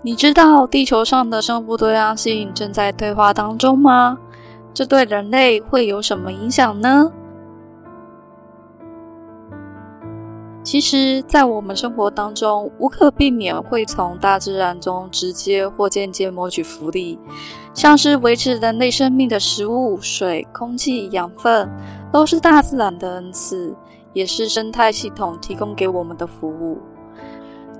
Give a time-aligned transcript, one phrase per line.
[0.00, 4.16] 你知道地球上的生物多样性正在退化当中吗？
[4.72, 7.10] 这对人类会有什么影响呢？
[10.62, 17.18] 其实，在我们生活当中，无可避免会从大自然中直接或间接谋取福利，
[17.74, 21.68] 像是维持人类生命的食物、水、空气、养分，
[22.12, 23.74] 都是大自然的恩赐，
[24.12, 26.78] 也是生态系统提供给我们的服务。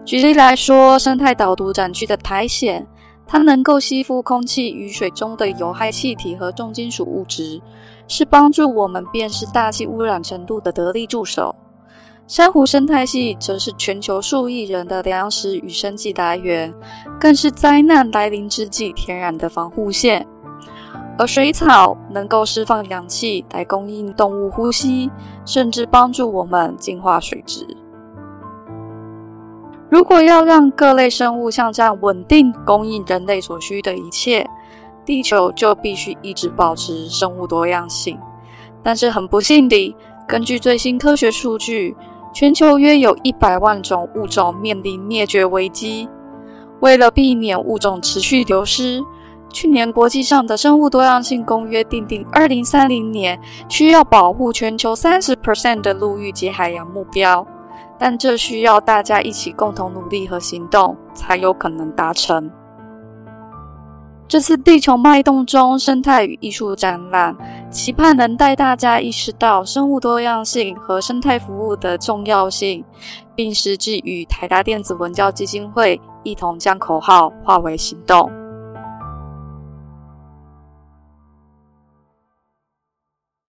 [0.09, 2.87] 举例来说，生态导毒展区的苔藓，
[3.27, 7.61] 它能够吸附空气与水中的有害气体和重金属物质，
[8.07, 11.55] 是帮助我们辨识大气污染程度的得力助手。
[12.27, 16.73] 珊瑚生态系则是全球数亿人的粮食与生计来源，
[17.21, 20.27] 更是灾难来临之际天然的防护线。
[21.19, 25.11] 而水草能够释放氧气来供应动物呼吸，
[25.45, 27.67] 甚至帮助我们净化水质。
[29.91, 34.49] 如果要让各类生物像这样稳定供应人类所需的一切，
[35.05, 38.19] 地球就必须一直保持生物多样性。
[38.83, 41.97] 但是很不幸地，根据最新科学数据，
[42.35, 46.09] 全球约有一百万种物种面临灭绝危机。
[46.81, 49.03] 为了避免物种持续流失，
[49.51, 57.47] 去年国际上的生物多样性公约订定，二零三零年需要保护全球三十 percent 的陆域及海洋目标。
[57.99, 62.51] 但这需要大家一起共同努力和行动，才有可能达成。
[64.29, 67.35] 这次地球脉动中生态与艺术展览，
[67.71, 72.85] 期盼能带大家意识到生物多样性和生态服务的重要性，
[73.35, 78.31] 并实际与台达电子文教基金会一同将口号化为行动。